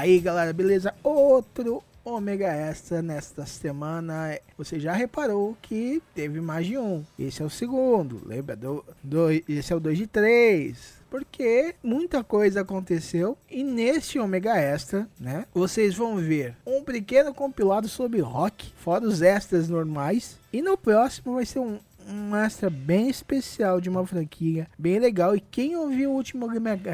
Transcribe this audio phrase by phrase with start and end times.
[0.00, 0.94] Aí galera, beleza?
[1.02, 4.38] Outro ômega extra nesta semana.
[4.56, 7.04] Você já reparou que teve mais de um.
[7.18, 8.56] Esse é o segundo, lembra?
[8.56, 11.00] Do, do, esse é o 2 de 3.
[11.10, 15.44] Porque muita coisa aconteceu e neste ômega extra, né?
[15.52, 20.38] Vocês vão ver um pequeno compilado sobre rock, fora os extras normais.
[20.52, 21.78] E no próximo vai ser um,
[22.10, 25.34] um extra bem especial de uma franquia bem legal.
[25.34, 26.48] E quem ouviu o último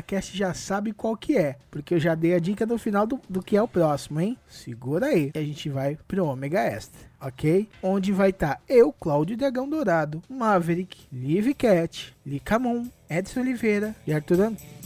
[0.06, 1.56] Cast já sabe qual que é.
[1.70, 4.36] Porque eu já dei a dica no final do, do que é o próximo, hein?
[4.48, 5.30] Segura aí.
[5.34, 7.68] E a gente vai pro Omega Extra, ok?
[7.82, 14.12] Onde vai estar tá eu, Cláudio Dragão Dourado, Maverick, Live Cat, Licamon, Edson Oliveira e
[14.12, 14.85] Arthur Antônio.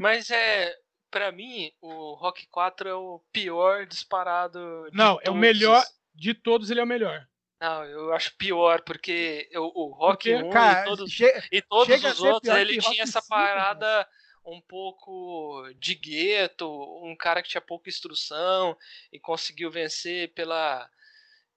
[0.00, 0.74] Mas é.
[1.10, 4.88] Pra mim, o Rock 4 é o pior disparado.
[4.92, 5.84] Não, é o melhor.
[6.14, 7.26] De todos, ele é o melhor.
[7.60, 11.20] Não, eu acho pior, porque eu, o Rock porque, 1 cara, e todos,
[11.52, 14.08] e todos os outros, ele tinha essa 5, parada
[14.46, 16.66] um pouco de gueto,
[17.04, 18.76] um cara que tinha pouca instrução
[19.12, 20.88] e conseguiu vencer pela,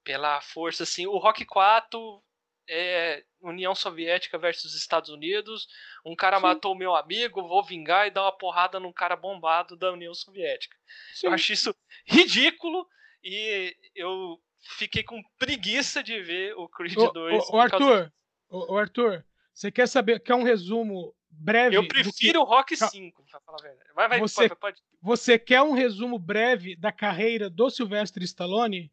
[0.03, 1.05] pela força, assim.
[1.07, 2.23] O Rock 4
[2.67, 5.67] é União Soviética versus Estados Unidos.
[6.05, 6.43] Um cara Sim.
[6.43, 10.75] matou meu amigo, vou vingar e dar uma porrada num cara bombado da União Soviética.
[11.13, 11.27] Sim.
[11.27, 12.87] Eu acho isso ridículo
[13.23, 14.37] e eu
[14.77, 17.49] fiquei com preguiça de ver o Creed ô, 2.
[17.49, 18.11] Ô, Arthur,
[18.49, 21.75] ô, Arthur, você quer saber, quer um resumo breve?
[21.75, 23.93] Eu prefiro o Rock 5, pra falar a verdade.
[23.93, 24.81] Vai, vai, você, pode, pode.
[25.01, 28.91] Você quer um resumo breve da carreira do Sylvester Stallone?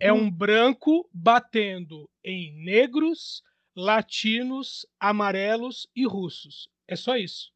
[0.00, 3.42] é um branco batendo em negros,
[3.78, 6.68] latinos, amarelos e russos.
[6.88, 7.52] É só isso.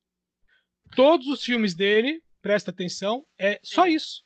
[0.94, 4.24] Todos os filmes dele, presta atenção, é só isso.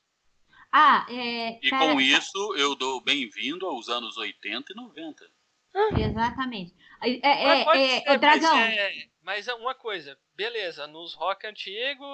[0.70, 1.58] Ah, é.
[1.62, 5.30] E com isso eu dou bem-vindo aos anos 80 e 90.
[5.74, 6.00] Ah.
[6.00, 6.74] Exatamente.
[7.02, 8.54] É, é, é, é, Dragão.
[8.54, 12.04] Mas é, mas é uma coisa, beleza, nos rock antigo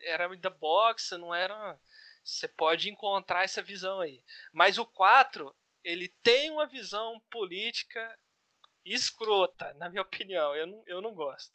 [0.00, 1.78] era da boxe, não era
[2.24, 4.22] você pode encontrar essa visão aí.
[4.52, 5.54] Mas o 4,
[5.84, 8.18] ele tem uma visão política
[8.94, 10.54] escrota, na minha opinião.
[10.54, 11.52] Eu não, eu não gosto.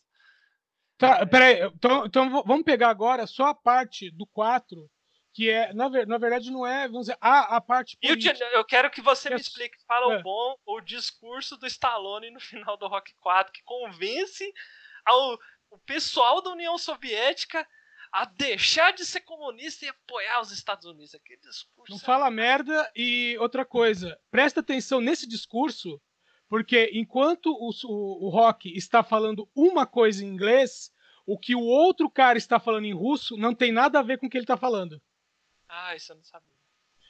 [0.97, 1.61] Tá, peraí.
[1.63, 4.87] Então, então vamos pegar agora só a parte do 4,
[5.33, 8.37] que é, na, na verdade, não é, vamos dizer, a, a parte política.
[8.45, 10.19] Eu, eu quero que você me explique, fala é.
[10.19, 14.53] o bom, o discurso do Stallone no final do Rock 4, que convence
[15.03, 15.39] ao,
[15.71, 17.67] o pessoal da União Soviética
[18.11, 21.15] a deixar de ser comunista e apoiar os Estados Unidos.
[21.15, 21.91] Aquele discurso.
[21.91, 25.99] Não fala merda e outra coisa, presta atenção nesse discurso,
[26.51, 30.91] porque enquanto o, o, o Rock está falando uma coisa em inglês,
[31.25, 34.25] o que o outro cara está falando em russo não tem nada a ver com
[34.25, 35.01] o que ele está falando.
[35.69, 36.57] Ah, isso eu não sabia.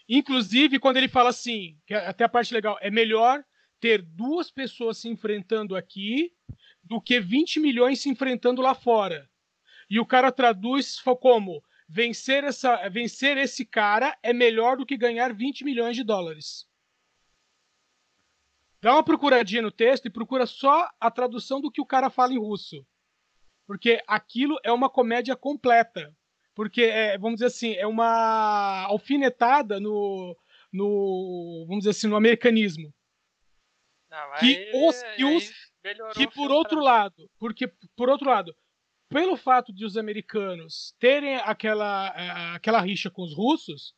[0.07, 3.44] Inclusive, quando ele fala assim, que é até a parte legal, é melhor
[3.79, 6.31] ter duas pessoas se enfrentando aqui
[6.84, 9.28] do que 20 milhões se enfrentando lá fora.
[9.90, 15.34] E o cara traduz como vencer, essa, vencer esse cara é melhor do que ganhar
[15.34, 16.69] 20 milhões de dólares.
[18.81, 22.33] Dá uma procuradinha no texto e procura só a tradução do que o cara fala
[22.33, 22.85] em russo.
[23.67, 26.13] Porque aquilo é uma comédia completa.
[26.55, 30.35] Porque, é, vamos dizer assim, é uma alfinetada no,
[30.73, 32.91] no vamos dizer assim, no americanismo.
[34.09, 35.51] Não, que, aí, os, que, os,
[36.13, 38.53] que por outro lado, porque por outro lado,
[39.07, 42.07] pelo fato de os americanos terem aquela,
[42.53, 43.93] aquela rixa com os russos,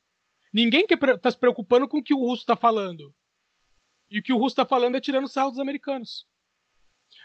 [0.53, 3.13] ninguém está se preocupando com o que o russo está falando.
[4.13, 6.27] E o que o russo está falando é tirando sarro dos americanos.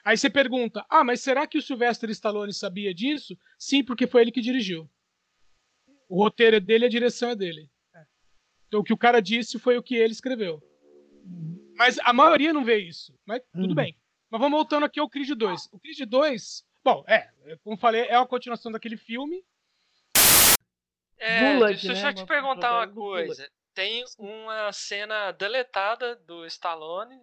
[0.02, 3.38] Aí você pergunta: ah, mas será que o Sylvester Stallone sabia disso?
[3.58, 4.90] Sim, porque foi ele que dirigiu.
[6.08, 7.70] O roteiro é dele, a direção é dele.
[8.67, 10.62] Então o que o cara disse foi o que ele escreveu.
[11.76, 13.14] Mas a maioria não vê isso.
[13.26, 13.75] Mas tudo uhum.
[13.75, 13.94] bem.
[14.31, 15.69] Mas vamos voltando aqui ao Creed 2.
[15.73, 17.29] O Creed 2 Bom, é,
[17.62, 19.44] como falei, é a continuação daquele filme.
[21.19, 22.08] É, Bullet, deixa né?
[22.11, 23.50] eu te perguntar uma coisa.
[23.78, 27.16] Tem uma cena deletada do Stallone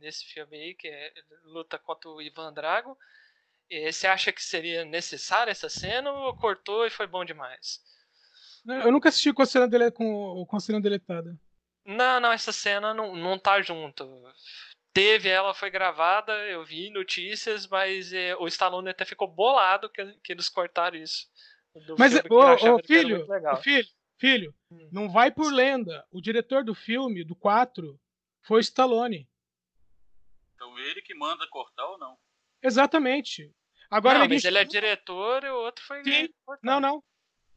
[0.00, 1.12] nesse filme aí, que é
[1.44, 2.98] luta contra o Ivan Drago.
[3.70, 7.80] E você acha que seria necessária essa cena ou cortou e foi bom demais?
[8.66, 11.38] Eu nunca assisti com a cena, dele, com, com a cena deletada.
[11.84, 14.04] Não, não, essa cena não, não tá junto.
[14.92, 20.04] Teve, ela foi gravada, eu vi notícias, mas é, o Stallone até ficou bolado que,
[20.24, 21.28] que eles cortaram isso.
[21.96, 23.24] Mas, ô, ô filho,
[23.62, 23.88] filho,
[24.22, 24.88] filho, hum.
[24.92, 26.06] não vai por lenda.
[26.12, 28.00] O diretor do filme, do 4,
[28.42, 29.28] foi o Stallone.
[30.54, 32.16] Então ele que manda cortar ou não?
[32.62, 33.52] Exatamente.
[33.90, 36.04] Agora não, ele mas ele é diretor e o outro foi.
[36.04, 36.28] Sim.
[36.62, 37.02] Não, não.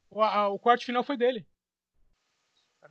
[0.10, 1.46] O, a, o corte final foi dele.
[2.82, 2.90] Ah,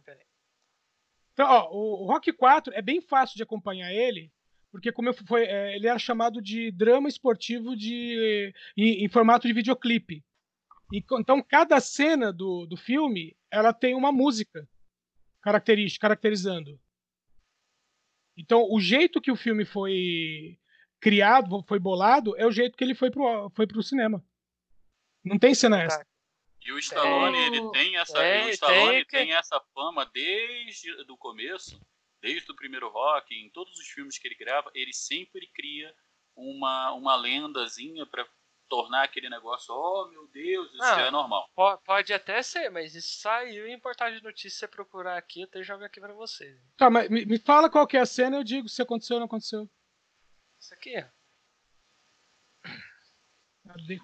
[1.33, 4.33] então, ó, o, o Rock 4 é bem fácil de acompanhar ele,
[4.71, 9.49] porque como eu foi, é, ele era chamado de drama esportivo de, em, em formato
[9.49, 10.25] de videoclipe.
[10.93, 14.69] E, então, cada cena do, do filme ela tem uma música
[15.41, 16.81] característica, caracterizando.
[18.37, 20.59] Então, o jeito que o filme foi
[21.01, 24.25] criado, foi bolado, é o jeito que ele foi pro, foi pro cinema.
[25.25, 26.05] Não tem cena essa.
[26.65, 30.91] E o Stallone, é, ele tem essa, é, o Stallone tem, tem essa fama desde
[31.11, 31.79] o começo,
[32.21, 35.95] desde o primeiro rock, em todos os filmes que ele grava, ele sempre cria
[36.35, 38.27] uma, uma lendazinha para
[38.69, 41.49] tornar aquele negócio, oh meu Deus, isso ah, é normal.
[41.85, 45.63] Pode até ser, mas isso saiu em portal de notícia, você procurar aqui, eu até
[45.63, 46.59] jogo aqui pra vocês.
[46.77, 49.21] Tá, mas me, me fala qual que é a cena, eu digo se aconteceu ou
[49.21, 49.69] não aconteceu.
[50.59, 51.11] Isso aqui é.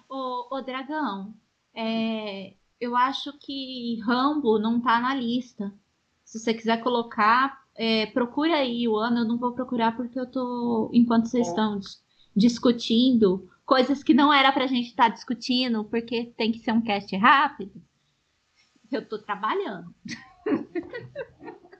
[0.09, 1.35] Ô, ô Dragão,
[1.73, 5.73] é, eu acho que Rambo não tá na lista.
[6.23, 9.19] Se você quiser colocar, é, procura aí o ano.
[9.19, 10.89] Eu não vou procurar porque eu tô.
[10.93, 11.79] Enquanto vocês estão
[12.35, 16.81] discutindo coisas que não era pra gente estar tá discutindo, porque tem que ser um
[16.81, 17.81] cast rápido.
[18.91, 19.95] Eu tô trabalhando.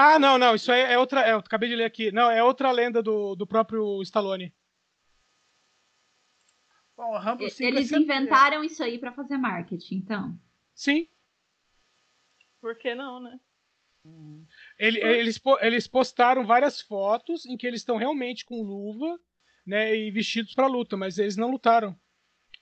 [0.00, 1.26] Ah, não, não, isso aí é outra.
[1.26, 2.12] É, eu acabei de ler aqui.
[2.12, 4.54] Não, é outra lenda do, do próprio Stallone.
[6.96, 7.14] Bom,
[7.58, 10.38] Eles inventaram isso aí para fazer marketing, então.
[10.72, 11.08] Sim.
[12.60, 13.40] Por que não, né?
[14.78, 19.18] Ele, eles, eles postaram várias fotos em que eles estão realmente com luva
[19.68, 21.94] né, e vestidos para luta, mas eles não lutaram.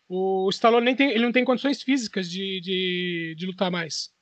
[0.09, 4.13] O Stallone nem tem, ele não tem condições físicas de, de, de lutar mais.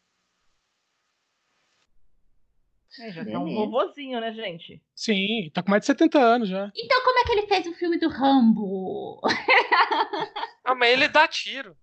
[3.00, 4.80] É, já tá um vovozinho, né, gente?
[4.94, 6.70] Sim, tá com mais de 70 anos já.
[6.76, 9.20] Então como é que ele fez o filme do Rambo?
[10.62, 11.76] ah, mas ele dá tiro.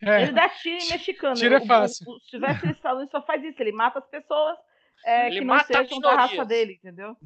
[0.00, 0.22] É.
[0.22, 1.34] Ele dá tiro em mexicano.
[1.34, 2.06] Tiro é fácil.
[2.08, 2.76] O, o, se tivesse ele
[3.10, 4.56] só faz isso, ele mata as pessoas
[5.04, 7.16] é, que não sejam da raça dele, entendeu?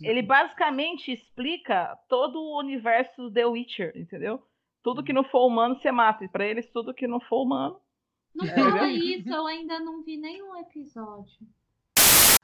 [0.00, 4.42] ele basicamente explica todo o universo do The Witcher, entendeu?
[4.82, 6.24] Tudo que não for humano, você mata.
[6.24, 7.80] E pra eles, tudo que não for humano.
[8.34, 11.38] Não fala isso, eu ainda não vi nenhum episódio.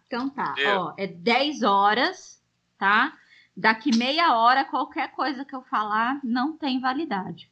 [0.06, 0.80] Então tá, eu.
[0.80, 2.42] ó, é 10 horas,
[2.78, 3.16] tá?
[3.56, 7.50] Daqui meia hora, qualquer coisa que eu falar não tem validade.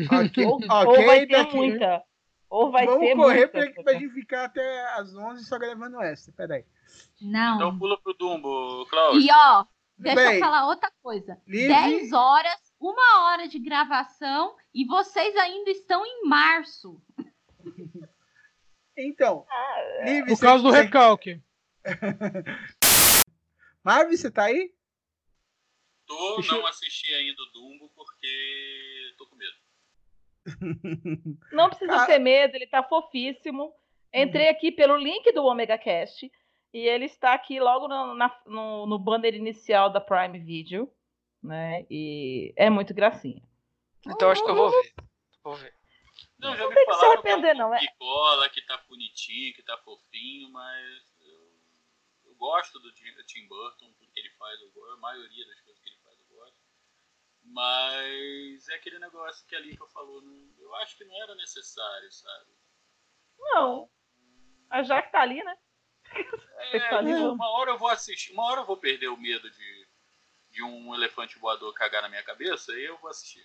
[0.00, 0.44] Okay.
[0.44, 2.02] Ou, okay, ou vai ter daqui, muita.
[2.48, 3.82] Ou vai Vamos ter correr muita.
[3.82, 6.32] pra gente ficar até as 11 só gravando essa.
[6.32, 6.64] Peraí.
[7.20, 7.56] Não.
[7.56, 9.20] Então pula pro Dumbo, Cláudio.
[9.20, 9.64] E ó,
[9.98, 11.40] deixa Bem, eu falar outra coisa.
[11.46, 11.68] Livre...
[11.68, 17.00] 10 horas, uma hora de gravação e vocês ainda estão em março.
[18.98, 19.46] Então,
[20.04, 21.42] Liv, por causa do recalque.
[23.84, 24.72] Marvin, você tá aí?
[26.06, 28.26] Tô, não assisti ainda o Dumbo porque.
[31.52, 32.06] Não precisa ah.
[32.06, 33.72] ter medo, ele tá fofíssimo.
[34.12, 36.30] Entrei aqui pelo link do Omega Cast
[36.72, 40.90] e ele está aqui logo no, na, no, no banner inicial da Prime Video,
[41.42, 41.84] né?
[41.90, 43.42] E é muito gracinha.
[44.06, 44.94] Então acho que eu vou ver.
[45.42, 45.74] Vou ver.
[46.38, 47.78] Não, já não me falaram que, é não, é?
[47.78, 53.92] que cola, que tá bonitinho, que tá fofinho, mas eu, eu gosto do Tim Burton,
[53.98, 56.58] tudo que ele faz, a maioria das coisas que ele faz eu gosto.
[57.48, 62.12] Mas é aquele negócio que a Lika falou, não, eu acho que não era necessário,
[62.12, 62.50] sabe?
[63.38, 63.90] Não.
[64.68, 65.56] A Jaque tá ali, né?
[66.72, 69.50] É, tá ali, uma hora eu vou assistir, uma hora eu vou perder o medo
[69.50, 69.88] de,
[70.50, 73.44] de um elefante voador cagar na minha cabeça e eu vou assistir.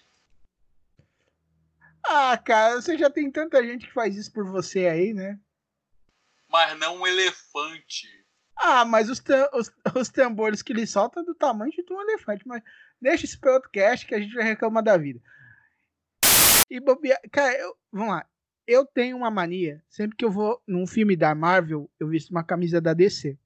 [2.06, 5.40] Ah, cara, você já tem tanta gente que faz isso por você aí, né?
[6.48, 8.08] Mas não um elefante.
[8.56, 9.22] Ah, mas os,
[9.54, 12.48] os, os tambores que ele solta é do tamanho de um elefante.
[12.48, 12.64] Mas
[13.02, 15.20] deixa esse podcast que a gente vai reclamar da vida.
[16.70, 17.20] E bobia...
[17.32, 17.76] Cara, eu...
[17.92, 18.26] vamos lá.
[18.68, 19.84] Eu tenho uma mania.
[19.90, 23.38] Sempre que eu vou num filme da Marvel, eu visto uma camisa da DC.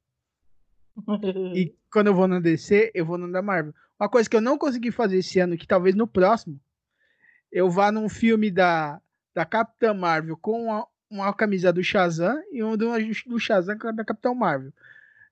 [1.55, 3.73] e quando eu vou na DC, eu vou no da Marvel.
[3.99, 6.59] Uma coisa que eu não consegui fazer esse ano, que talvez no próximo,
[7.51, 9.01] eu vá num filme da,
[9.33, 12.87] da Capitã Marvel com uma camisa do Shazam e um do,
[13.27, 14.73] do Shazam da Capitão Marvel.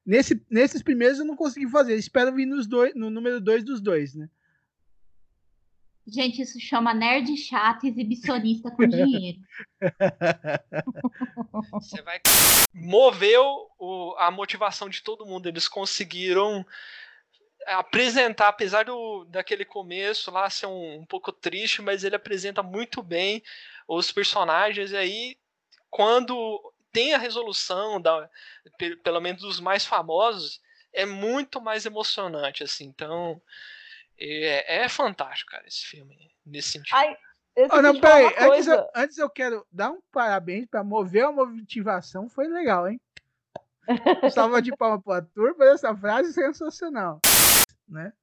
[0.06, 1.96] Nesse, nesses primeiros eu não consegui fazer.
[1.96, 4.30] Espero vir nos dois, no número 2 dos dois, né?
[6.06, 9.40] Gente, isso chama nerd chato exibicionista com dinheiro.
[11.72, 12.20] Você vai.
[12.74, 15.48] Moveu o, a motivação de todo mundo.
[15.48, 16.66] Eles conseguiram
[17.66, 23.02] apresentar, apesar do, daquele começo lá ser um, um pouco triste, mas ele apresenta muito
[23.02, 23.42] bem
[23.88, 24.92] os personagens.
[24.92, 25.38] E aí,
[25.90, 28.30] quando tem a resolução, da,
[29.04, 30.62] pelo menos dos mais famosos,
[30.94, 32.64] é muito mais emocionante.
[32.64, 33.42] assim Então.
[34.18, 36.96] É, é fantástico, cara, esse filme, nesse sentido.
[36.96, 37.18] Ai,
[37.72, 42.30] oh, não, peraí, antes eu, antes eu quero dar um parabéns para mover a motivação,
[42.30, 43.02] foi legal, hein?
[44.34, 47.20] Salva de palma pra turma, essa frase é sensacional,
[47.88, 48.14] né?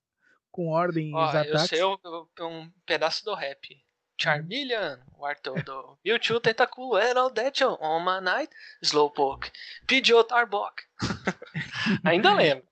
[0.50, 1.72] Com ordem Ó, os ataques.
[1.72, 3.76] Eu sei um, um pedaço do rap.
[4.20, 9.50] Charmeleon, o Arthur do Mewtwo, Tentacool, Errol, Detchel, On My Night, Slowpoke,
[9.86, 10.82] Pidgeot, Arbok.
[12.04, 12.64] Ainda lembro.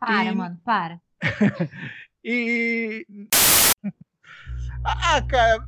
[0.00, 0.34] Para, e...
[0.34, 1.00] mano, para.
[2.24, 3.06] E.
[4.84, 5.66] ah, cara.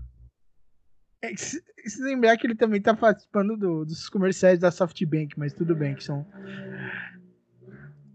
[1.23, 5.55] É, se, se, lembrar que ele também tá participando do, dos comerciais da SoftBank, mas
[5.55, 6.27] tudo bem, que são.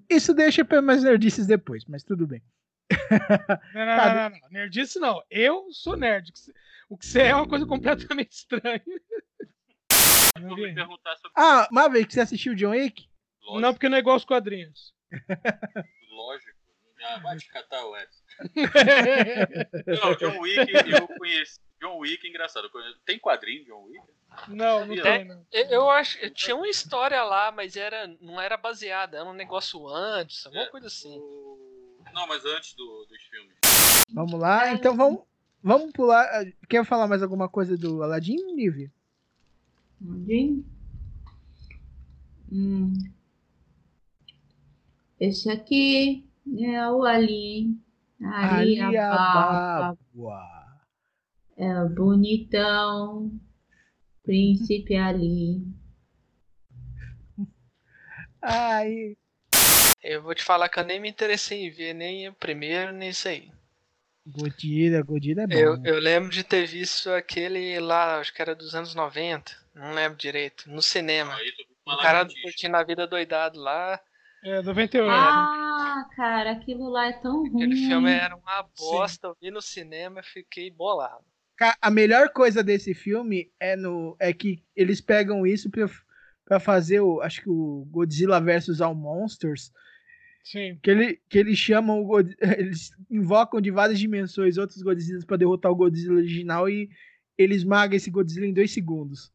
[0.10, 2.44] Isso deixa para mais nerdices depois, mas tudo bem.
[3.74, 5.24] Não, não, não, não, não, Nerdice não.
[5.30, 6.32] Eu sou nerd.
[6.90, 8.82] O que você é uma coisa completamente estranha.
[11.36, 13.10] Ah, Maverick, você assistiu John Wick?
[13.42, 13.60] Lógico.
[13.62, 14.94] Não, porque não é igual aos quadrinhos.
[16.10, 16.56] Lógico.
[17.04, 18.24] Ah, vai te catar, Edson.
[20.02, 21.60] não, John Wick eu conheci.
[21.80, 22.70] John Wick, engraçado.
[23.06, 24.04] Tem quadrinho de John Wick?
[24.48, 25.26] Não, não tem.
[25.26, 25.46] Não.
[25.52, 30.46] Eu acho tinha uma história lá, mas era, não era baseada, era um negócio antes,
[30.46, 31.18] alguma é, coisa assim.
[31.20, 31.75] O...
[32.16, 33.58] Não, mas antes do, dos filmes.
[34.14, 35.24] Vamos lá, então vamos,
[35.62, 36.26] vamos pular.
[36.70, 38.90] Quer falar mais alguma coisa do Aladdin, Nive?
[40.02, 40.66] Aladdin?
[42.50, 42.94] Hum.
[45.20, 46.26] Esse aqui
[46.58, 47.78] é o Ali.
[48.24, 49.98] Ali, Alibaba.
[51.58, 53.30] É o bonitão.
[54.24, 55.68] Príncipe Ali.
[58.42, 59.18] Ai.
[60.08, 63.10] Eu vou te falar que eu nem me interessei em ver nem o primeiro, nem
[63.10, 63.52] isso aí.
[64.24, 65.56] Godira, Godira é bom.
[65.56, 69.94] Eu, eu lembro de ter visto aquele lá, acho que era dos anos 90, não
[69.94, 71.36] lembro direito, no cinema.
[71.88, 74.00] O cara curtindo a vida doidado lá.
[74.44, 75.12] É, 98.
[75.12, 77.56] Ah, cara, aquilo lá é tão ruim.
[77.56, 79.34] Aquele filme era uma bosta, Sim.
[79.34, 81.26] eu vi no cinema e fiquei bolado.
[81.82, 85.90] A melhor coisa desse filme é, no, é que eles pegam isso pra,
[86.44, 87.22] pra fazer o.
[87.22, 89.72] Acho que o Godzilla vs All Monsters.
[90.46, 90.80] Sim.
[90.82, 95.72] Que, ele, que eles chamam o Eles invocam de várias dimensões outros Godzillas para derrotar
[95.72, 96.88] o Godzilla original e
[97.38, 99.34] ele esmaga esse Godzilla em dois segundos.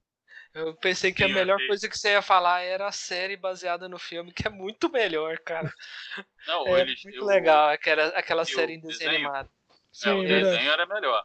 [0.55, 3.89] Eu pensei que Sim, a melhor coisa que você ia falar era a série baseada
[3.89, 5.73] no filme, que é muito melhor, cara.
[6.47, 9.51] Não, é eles, muito eu, legal aquela, aquela série em desenho, desenho animado.
[9.93, 11.25] Sim, é, o desenho era melhor.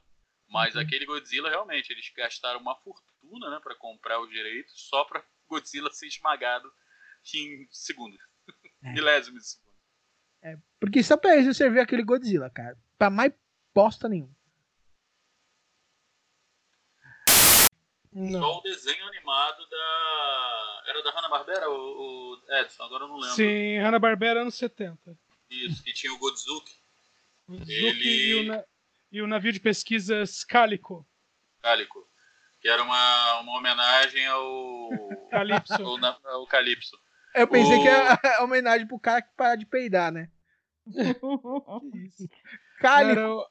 [0.49, 0.81] Mas uhum.
[0.81, 5.91] aquele Godzilla, realmente, eles gastaram uma fortuna né, para comprar os direitos só para Godzilla
[5.91, 6.71] ser esmagado
[7.33, 8.19] em segundos.
[8.83, 8.91] É.
[8.93, 9.59] Milésimos.
[10.45, 12.77] É, porque só pra isso servir aquele Godzilla, cara.
[12.99, 13.33] Pra mais
[13.73, 14.31] bosta nenhuma.
[18.13, 18.39] Não.
[18.39, 20.83] Só o desenho animado da.
[20.87, 23.35] Era da Hanna-Barbera, o, o Edson, agora eu não lembro.
[23.35, 25.17] Sim, Hanna-Barbera anos 70.
[25.49, 26.75] Isso, e tinha o Godzuki.
[27.47, 28.07] Godzuki Ele...
[28.07, 28.63] e, o na...
[29.11, 31.05] e o navio de pesquisas Calico.
[31.59, 32.07] Calico.
[32.61, 34.89] Que era uma, uma homenagem ao.
[35.31, 35.73] Calypso.
[35.73, 36.97] ao, ao Calypso.
[37.33, 37.81] Eu pensei o...
[37.81, 40.29] que era homenagem pro cara que para de peidar, né?
[42.79, 43.45] Calico.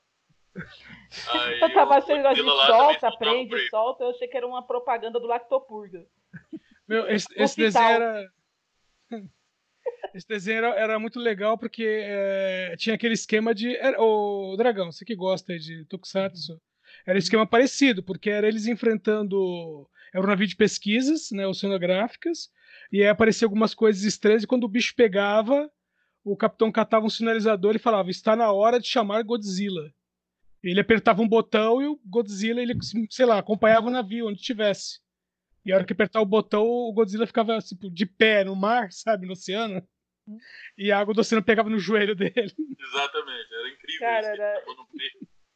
[1.31, 4.05] Aí, eu tava achando a gente solta, prende, solta.
[4.05, 6.07] Eu achei que era uma propaganda do Lactopurga.
[6.87, 8.31] Meu, esse, esse desenho era.
[10.15, 13.77] Esse desenho era, era muito legal porque é, tinha aquele esquema de.
[13.77, 16.61] Era, o Dragão, você que gosta de Tokusatsu,
[17.07, 19.89] era esquema parecido, porque era eles enfrentando.
[20.13, 22.49] Era um navio de pesquisas, né, oceanográficas,
[22.93, 25.69] e aí apareciam algumas coisas estranhas, e quando o bicho pegava,
[26.25, 29.93] o capitão catava um sinalizador e falava: está na hora de chamar Godzilla.
[30.63, 32.75] Ele apertava um botão e o Godzilla, ele,
[33.11, 34.99] sei lá, acompanhava o navio onde estivesse.
[35.65, 38.91] E a hora que apertar o botão, o Godzilla ficava tipo, de pé no mar,
[38.91, 39.87] sabe, no oceano.
[40.77, 42.33] E a água do oceano pegava no joelho dele.
[42.81, 44.01] Exatamente, era incrível.
[44.01, 44.65] Cara, era...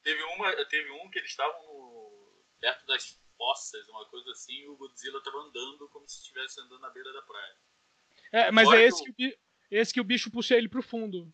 [0.02, 2.42] Teve, uma, teve um que eles estavam no...
[2.60, 6.80] perto das fossas, uma coisa assim, e o Godzilla estava andando como se estivesse andando
[6.80, 7.56] na beira da praia.
[8.32, 11.32] É, mas é esse, que o, esse que o bicho puxa ele pro fundo.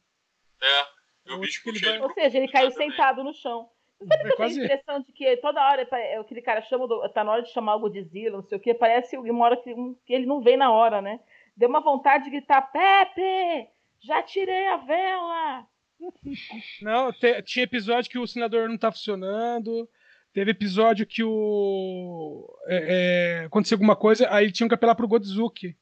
[0.60, 2.00] É, o bicho que ele vai...
[2.00, 3.68] Ou seja, ele caiu sentado no chão.
[4.00, 7.32] Você tem a impressão de que toda hora é, aquele cara chama, do, tá na
[7.32, 9.74] hora de chamar o Godzilla, não sei o que, parece uma hora que,
[10.04, 11.20] que ele não vem na hora, né?
[11.56, 13.68] Deu uma vontade de gritar, Pepe,
[14.00, 15.66] já tirei a vela!
[16.82, 19.88] Não, te, tinha episódio que o senador não tá funcionando,
[20.34, 22.46] teve episódio que o.
[22.66, 25.74] É, é, aconteceu alguma coisa, aí tinham que apelar pro Godzuki,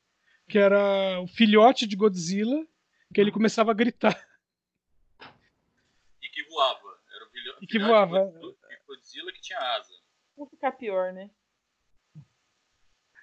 [0.53, 2.63] que era o filhote de Godzilla,
[3.15, 4.15] que ele começava a gritar.
[6.21, 7.01] E que voava.
[7.15, 8.27] Era o filhote, e que voava.
[8.27, 9.95] De Godzilla que tinha asa.
[10.37, 11.31] Vou ficar pior, né?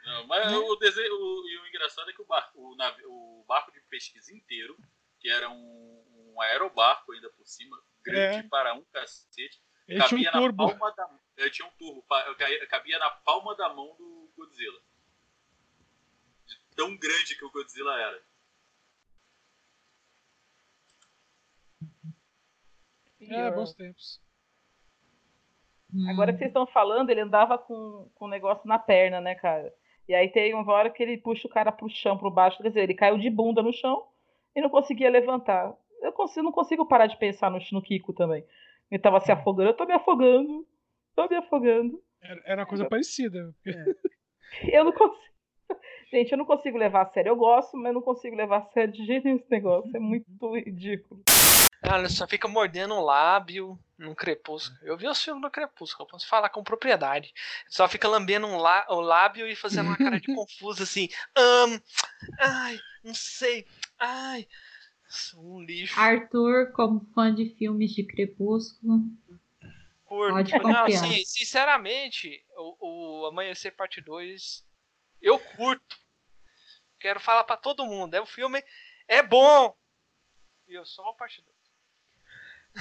[0.06, 1.14] Não, mas o desenho.
[1.14, 4.76] O, e o engraçado é que o barco, o, navio, o barco de pesquisa inteiro,
[5.20, 8.50] que era um, um aerobarco ainda por cima, grande é.
[8.50, 9.62] para um cacete.
[9.88, 10.68] Ele cabia tinha um turbo.
[10.68, 12.04] palma da, ele tinha um turbo,
[12.70, 14.82] cabia na palma da mão do Godzilla.
[16.80, 18.22] Tão grande que o Godzilla era.
[23.20, 24.22] É, bons tempos.
[26.08, 29.74] Agora que vocês estão falando, ele andava com, com um negócio na perna, né, cara?
[30.08, 32.70] E aí tem uma hora que ele puxa o cara pro chão, pro baixo, quer
[32.70, 34.08] dizer, ele caiu de bunda no chão
[34.56, 35.76] e não conseguia levantar.
[36.02, 38.46] Eu consigo, não consigo parar de pensar no, no Kiko também.
[38.90, 40.66] Ele tava se afogando, eu tô me afogando,
[41.14, 42.02] tô me afogando.
[42.22, 43.54] Era, era uma coisa eu, parecida.
[43.66, 44.20] É.
[44.74, 45.30] Eu não consigo.
[46.12, 47.30] Gente, eu não consigo levar a sério.
[47.30, 49.96] Eu gosto, mas não consigo levar a sério de jeito nenhum esse negócio.
[49.96, 51.22] É muito ridículo.
[51.82, 54.78] Ela só fica mordendo o lábio no Crepúsculo.
[54.84, 57.34] Eu vi os filmes do Crepúsculo, eu posso falar com propriedade.
[57.70, 61.08] Só fica lambendo um lá, o lábio e fazendo uma cara de confuso assim.
[61.38, 61.80] Um,
[62.40, 63.66] ai, não sei.
[63.98, 64.48] Ai,
[65.08, 66.00] sou um lixo.
[66.00, 69.02] Arthur, como fã de filmes de Crepúsculo.
[70.06, 70.34] Curto.
[70.34, 74.66] Pode não, assim, sinceramente, o, o Amanhecer Parte 2,
[75.22, 75.98] eu curto.
[77.00, 78.14] Quero falar para todo mundo.
[78.14, 78.64] É um filme.
[79.08, 79.76] É bom!
[80.68, 81.60] E eu só o parte 2.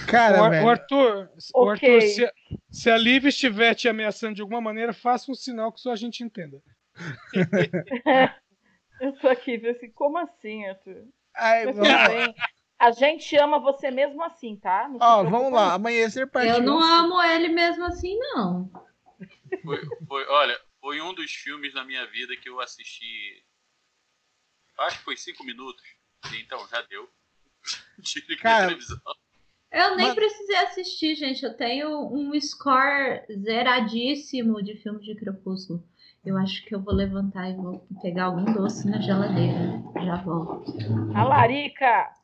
[0.07, 1.54] Cara, o, o Arthur, okay.
[1.54, 2.33] o Arthur se,
[2.71, 5.97] se, a Liv estiver te ameaçando de alguma maneira, faça um sinal que só a
[5.97, 6.62] gente entenda.
[9.00, 11.07] eu tô aqui, viu assim, como assim, Arthur?
[11.35, 11.64] Ai,
[12.78, 14.88] a gente ama você mesmo assim, tá?
[15.01, 16.55] Ó, vamos lá, amanhecer partiu.
[16.55, 18.70] Eu não amo ele mesmo assim, não.
[19.64, 23.44] Foi, foi, olha, foi um dos filmes na minha vida que eu assisti.
[24.79, 25.85] Acho que foi cinco minutos.
[26.40, 27.07] Então, já deu.
[28.03, 28.98] Tire a televisão.
[29.70, 30.14] Eu nem Mas...
[30.14, 31.44] precisei assistir, gente.
[31.44, 35.87] Eu tenho um score zeradíssimo de filmes de Crepúsculo.
[36.24, 39.83] Eu acho que eu vou levantar e vou pegar algum doce na geladeira.
[40.07, 40.72] Já volto.
[41.14, 42.14] A larica!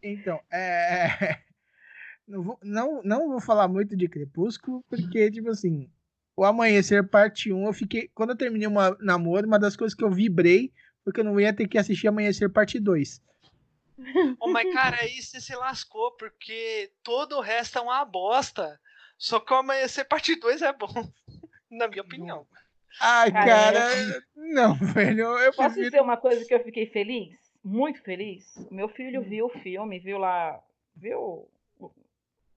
[0.00, 1.40] Então, é.
[2.28, 5.90] Não vou, não, não vou falar muito de Crepúsculo, porque, tipo assim,
[6.40, 8.10] o Amanhecer Parte 1, eu fiquei.
[8.14, 10.72] Quando eu terminei o namoro, uma das coisas que eu vibrei
[11.04, 13.22] foi que eu não ia ter que assistir Amanhecer Parte 2.
[14.40, 18.80] Oh, mas cara, aí você se lascou, porque todo o resto é uma bosta.
[19.18, 20.88] Só que o Amanhecer Parte 2 é bom,
[21.70, 22.46] na minha opinião.
[22.98, 25.36] Ai, cara, cara não, velho.
[25.36, 25.90] Eu Posso prefiro...
[25.90, 27.38] dizer uma coisa que eu fiquei feliz?
[27.62, 28.46] Muito feliz?
[28.70, 30.58] Meu filho viu o filme, viu lá,
[30.96, 31.46] viu,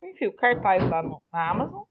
[0.02, 1.84] enfim, o cartaz lá no, na Amazon.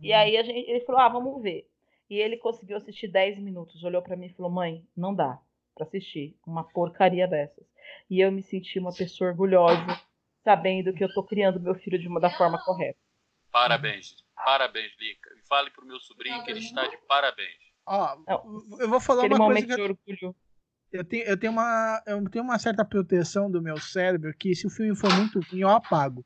[0.00, 1.68] E aí a gente, ele falou, ah, vamos ver.
[2.08, 5.38] E ele conseguiu assistir 10 minutos, olhou para mim e falou, mãe, não dá
[5.74, 7.66] para assistir uma porcaria dessas.
[8.08, 10.00] E eu me senti uma pessoa orgulhosa,
[10.42, 12.98] sabendo que eu estou criando meu filho de uma da forma correta.
[13.50, 15.30] Parabéns, parabéns, Lica.
[15.36, 17.58] E fale pro meu sobrinho que ele está de parabéns.
[17.86, 18.18] Ó,
[18.78, 20.36] eu vou falar uma coisa que eu,
[20.92, 24.66] eu tenho, eu tenho uma eu tenho uma certa proteção do meu cérebro que se
[24.66, 26.24] o filme for muito ruim eu apago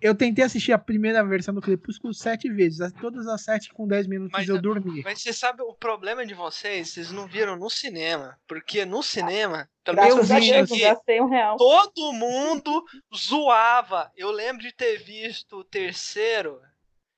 [0.00, 2.92] eu tentei assistir a primeira versão do Crepúsculo sete vezes.
[3.00, 5.02] Todas as sete com dez minutos mas, eu dormi.
[5.04, 6.88] Mas você sabe o problema de vocês?
[6.88, 8.38] Vocês não viram no cinema.
[8.48, 12.84] Porque no cinema, também eu vi que um todo mundo
[13.14, 14.10] zoava.
[14.16, 16.60] Eu lembro de ter visto o terceiro.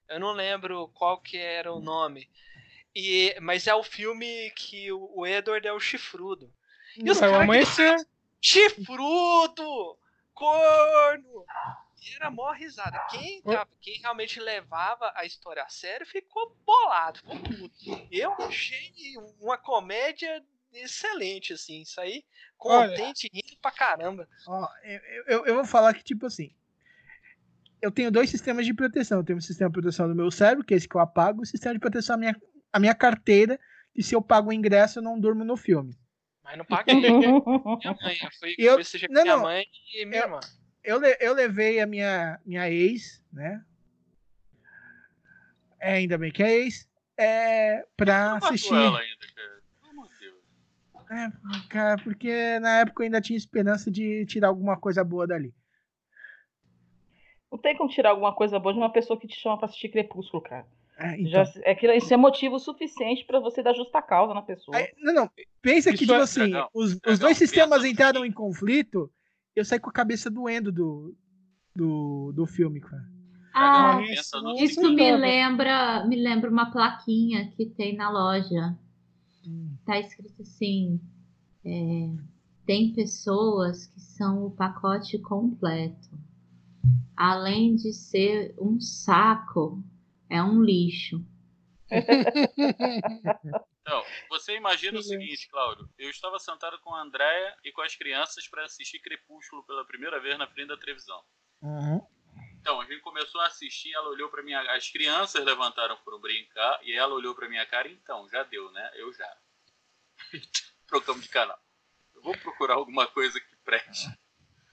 [0.08, 2.28] Eu não lembro qual que era o nome.
[2.94, 6.52] E, mas é o filme que o Edward é o chifrudo.
[6.96, 7.96] E os Vai amanhecer.
[8.40, 9.96] Chifrudo!
[10.34, 11.44] Corno!
[12.02, 12.98] E era mó risada.
[13.10, 18.08] Quem, tava, quem realmente levava a história a sério ficou bolado, ficou puto.
[18.10, 18.92] Eu achei
[19.40, 21.82] uma comédia excelente, assim.
[21.82, 22.24] Isso aí,
[22.58, 24.28] contente, Olha, rindo pra caramba.
[24.48, 26.52] Ó, eu, eu, eu vou falar que, tipo assim,
[27.80, 29.18] eu tenho dois sistemas de proteção.
[29.18, 31.40] Eu tenho um sistema de proteção do meu cérebro, que é esse que eu apago,
[31.40, 32.36] e o sistema de proteção da minha,
[32.72, 33.60] a minha carteira,
[33.94, 35.96] que se eu pago o ingresso, eu não durmo no filme.
[36.42, 36.94] Mas não paguei.
[36.98, 40.40] minha mãe, foi, eu, foi não, minha não, mãe e minha eu, irmã
[40.84, 43.64] eu, eu levei a minha, minha ex, né?
[45.80, 48.74] É, ainda bem que é ex, é, pra assistir.
[48.74, 49.62] Ela ainda, cara.
[51.12, 51.30] É,
[51.68, 55.54] cara, porque na época eu ainda tinha esperança de tirar alguma coisa boa dali.
[57.50, 59.90] Não tem como tirar alguma coisa boa de uma pessoa que te chama pra assistir
[59.90, 60.66] Crepúsculo, cara.
[60.98, 61.44] É, então.
[61.44, 64.78] Já, é que isso é motivo suficiente para você dar justa causa na pessoa.
[64.78, 65.30] É, não, não.
[65.60, 69.12] Pensa que, tipo é, assim, não, os, os dois sistemas entraram em conflito,
[69.54, 71.16] eu saí com a cabeça doendo do,
[71.74, 73.10] do, do filme, cara.
[73.54, 74.00] Ah,
[74.58, 78.78] isso me lembra, me lembra uma plaquinha que tem na loja.
[79.46, 79.76] Hum.
[79.84, 80.98] Tá escrito assim:
[81.64, 82.10] é,
[82.64, 86.08] tem pessoas que são o pacote completo.
[87.14, 89.84] Além de ser um saco,
[90.30, 91.24] é um lixo.
[93.82, 95.88] Então, você imagina o seguinte, Cláudio.
[95.98, 100.20] Eu estava sentado com a Andréia e com as crianças para assistir Crepúsculo pela primeira
[100.20, 101.22] vez na frente da televisão.
[101.60, 102.00] Uhum.
[102.60, 104.60] Então, a gente começou a assistir, ela olhou para minha...
[104.72, 108.90] As crianças levantaram para brincar e ela olhou para minha cara, então, já deu, né?
[108.94, 109.36] Eu já.
[110.86, 111.58] Trocamos de canal.
[112.14, 114.06] Eu vou procurar alguma coisa que preste.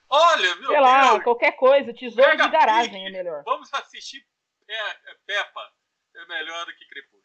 [0.08, 3.42] Olha, meu Sei lá, qualquer coisa, tesouro Pega de garagem é melhor.
[3.44, 4.24] Vamos assistir
[4.68, 5.72] é, é, Peppa.
[6.14, 7.19] É melhor do que Crepúsculo.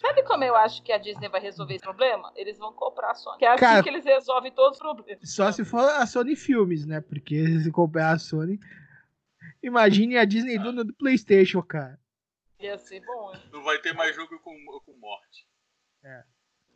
[0.00, 2.32] Sabe como eu acho que a Disney vai resolver esse problema?
[2.34, 3.38] Eles vão comprar a Sony.
[3.38, 5.34] Que é assim Cara, que eles resolvem todos os problemas.
[5.34, 7.00] Só se for a Sony Filmes, né?
[7.00, 8.58] Porque se comprar a Sony.
[9.62, 10.62] Imagine a Disney ah.
[10.62, 11.98] dona do PlayStation, cara.
[12.60, 13.40] Ia ser bom, hein?
[13.52, 15.46] Não vai ter mais jogo com, com morte.
[16.04, 16.24] É.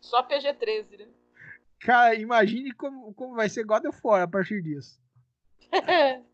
[0.01, 1.09] Só PG-13, né?
[1.81, 5.01] Cara, imagine como, como vai ser God of War a partir disso.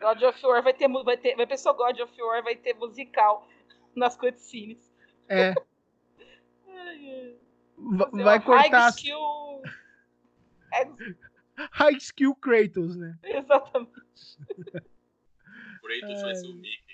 [0.00, 1.36] God of War vai ter, vai ter.
[1.36, 3.46] Vai pensar God of War vai ter musical
[3.94, 4.89] nas cutscenes.
[5.30, 5.54] É.
[8.24, 8.80] vai cortar.
[8.80, 9.62] High skill.
[11.72, 13.16] High skill Kratos, né?
[13.22, 13.92] Exatamente.
[15.80, 16.90] Kratos vai ser o Mickey.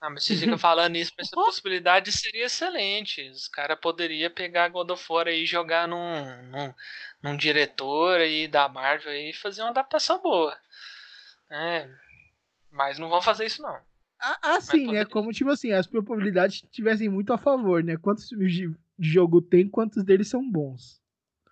[0.00, 3.28] Ah, mas vocês ficam falando isso, mas essa possibilidade seria excelente.
[3.30, 6.74] Os caras poderiam pegar God of War e jogar num, num,
[7.22, 10.56] num, diretor aí da Marvel e fazer uma adaptação boa.
[11.50, 11.88] É,
[12.70, 13.80] mas não vão fazer isso não.
[14.20, 15.04] Ah, ah sim, né?
[15.04, 17.96] Como, tipo assim, as probabilidades tivessem muito a favor, né?
[17.96, 21.00] Quantos filmes de, jogo tem, quantos deles são bons.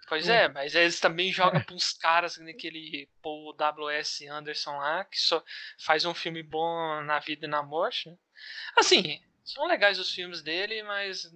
[0.08, 4.26] Pois é, mas eles também jogam pra uns caras, naquele Paul W.S.
[4.28, 5.42] Anderson lá, que só
[5.78, 8.16] faz um filme bom na vida e na morte, né?
[8.76, 11.32] Assim, são legais os filmes dele, mas.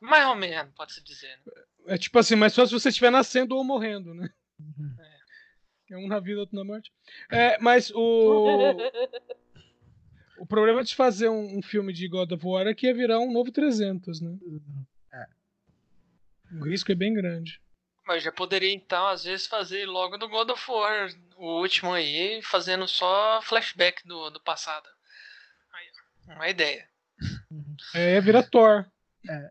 [0.00, 1.36] Mais ou menos, pode-se dizer.
[1.44, 1.52] Né?
[1.88, 4.30] É tipo assim, mas só se você estiver nascendo ou morrendo, né?
[4.60, 4.96] Uhum.
[4.98, 5.94] É.
[5.94, 6.90] é um na vida, outro na morte.
[7.30, 8.76] É, mas o.
[10.38, 13.18] o problema de fazer um, um, filme de God of War é que ia virar
[13.18, 14.36] um novo 300, né?
[15.12, 15.26] É.
[16.60, 17.60] O risco é bem grande.
[18.06, 22.40] Mas já poderia então, às vezes, fazer logo do God of War, o último aí,
[22.42, 24.88] fazendo só flashback do, do passado.
[26.26, 26.86] Uma ideia.
[27.94, 28.86] É, vira Thor.
[29.28, 29.50] É.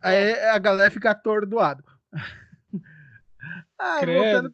[0.00, 1.84] Aí a galera fica atordoado.
[3.78, 4.52] ah, Credo, voltando...